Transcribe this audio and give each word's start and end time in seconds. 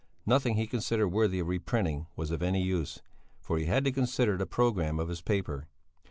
Nothing 0.25 0.55
he 0.55 0.65
considered 0.65 1.09
worthy 1.09 1.37
of 1.37 1.47
reprinting 1.47 2.07
was 2.15 2.31
of 2.31 2.41
any 2.41 2.63
use, 2.63 3.03
for 3.39 3.59
he 3.59 3.65
had 3.65 3.85
to 3.85 3.91
consider 3.91 4.35
the 4.35 4.47
programme 4.47 4.97
of 4.99 5.09
his 5.09 5.21
paper. 5.21 5.67